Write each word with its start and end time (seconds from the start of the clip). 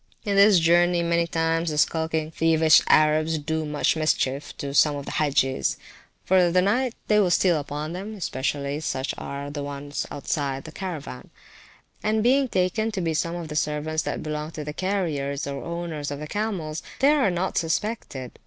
In 0.25 0.35
this 0.35 0.57
journey 0.57 1.03
many 1.03 1.27
times 1.27 1.69
the 1.69 1.77
skulking, 1.77 2.31
thievish, 2.31 2.81
Arabs 2.89 3.37
do 3.37 3.65
much 3.65 3.95
mischief 3.95 4.57
to 4.57 4.73
some 4.73 4.95
of 4.95 5.05
the 5.05 5.11
Hagges; 5.11 5.77
for 6.25 6.37
in 6.39 6.53
the 6.53 6.61
night 6.63 6.93
time 6.93 7.01
they 7.07 7.19
will 7.19 7.29
steal 7.29 7.59
upon 7.59 7.93
them 7.93 8.15
(especially 8.15 8.79
such 8.79 9.09
as 9.13 9.19
are 9.19 9.45
on 9.45 9.53
the 9.53 10.05
outside 10.09 10.57
of 10.57 10.63
the 10.63 10.71
Caravan), 10.71 11.29
and 12.01 12.23
being 12.23 12.47
taken 12.47 12.89
to 12.93 12.99
be 13.01 13.13
some 13.13 13.35
of 13.35 13.47
the 13.47 13.55
servants 13.55 14.01
that 14.01 14.23
belong 14.23 14.49
to 14.49 14.63
the 14.63 14.73
carriers, 14.73 15.45
or 15.45 15.63
owners 15.63 16.09
of 16.09 16.17
the 16.17 16.25
camels, 16.25 16.81
they 16.97 17.11
are 17.11 17.29
not 17.29 17.55
suspected. 17.55 18.39